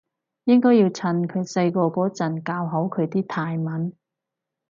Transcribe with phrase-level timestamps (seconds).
[0.45, 3.93] 應該要趁佢細個嗰陣教好佢啲泰文